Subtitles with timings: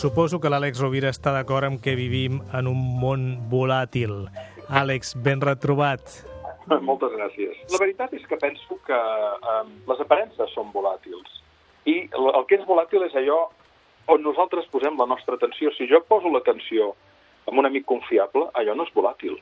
[0.00, 4.14] Suposo que l'Àlex Rovira està d'acord amb que vivim en un món volàtil.
[4.80, 6.14] Àlex, ben retrobat.
[6.88, 7.58] Moltes gràcies.
[7.68, 9.58] La veritat és que penso que eh,
[9.90, 11.34] les aparences són volàtils.
[11.84, 13.42] I el que és volàtil és allò
[14.14, 15.68] on nosaltres posem la nostra atenció.
[15.76, 16.94] Si jo poso l'atenció
[17.50, 19.36] en un amic confiable, allò no és volàtil.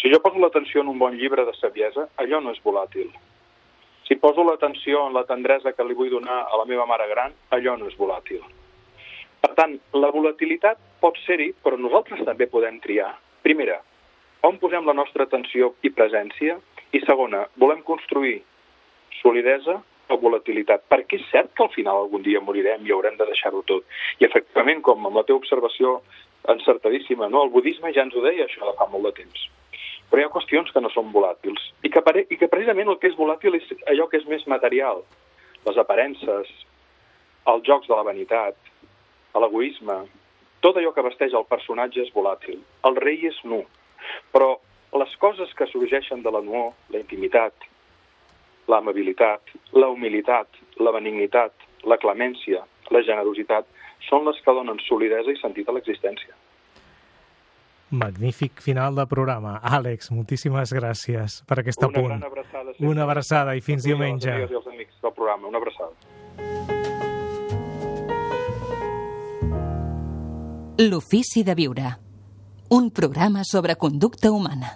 [0.00, 3.14] Si jo poso l'atenció en un bon llibre de saviesa, allò no és volàtil.
[4.10, 7.38] Si poso l'atenció en la tendresa que li vull donar a la meva mare gran,
[7.54, 8.42] allò no és volàtil.
[9.42, 13.10] Per tant, la volatilitat pot ser-hi, però nosaltres també podem triar.
[13.42, 13.80] Primera,
[14.46, 16.58] on posem la nostra atenció i presència?
[16.94, 18.36] I segona, volem construir
[19.20, 19.80] solidesa
[20.12, 20.84] o volatilitat?
[20.92, 23.86] Perquè és cert que al final algun dia morirem i haurem de deixar-ho tot.
[24.20, 25.98] I efectivament, com amb la teva observació
[26.54, 27.44] encertadíssima, no?
[27.44, 29.46] el budisme ja ens ho deia això de fa molt de temps.
[30.10, 33.10] Però hi ha qüestions que no són volàtils i que, i que precisament el que
[33.10, 35.02] és volàtil és allò que és més material.
[35.66, 36.50] Les aparences,
[37.46, 38.58] els jocs de la vanitat,
[39.40, 39.96] l'egoisme,
[40.60, 42.60] tot allò que vesteix el personatge és volàtil.
[42.84, 43.62] El rei és nu.
[44.32, 44.58] Però
[44.98, 47.54] les coses que sorgeixen de la nuor, la intimitat,
[48.68, 49.40] l'amabilitat,
[49.72, 51.52] la humilitat, la benignitat,
[51.84, 53.66] la clemència, la generositat,
[54.08, 56.34] són les que donen solidesa i sentit a l'existència.
[57.92, 59.58] Magnífic final de programa.
[59.62, 62.08] Àlex, moltíssimes gràcies per aquest Una apunt.
[62.08, 62.72] gran abraçada.
[62.72, 62.88] sempre.
[62.88, 64.30] Una abraçada i fins A a diumenge.
[64.30, 65.48] i els amics del programa.
[65.48, 66.71] Una abraçada.
[70.78, 71.98] L'ofici de viure.
[72.70, 74.70] Un programa sobre conducta humana.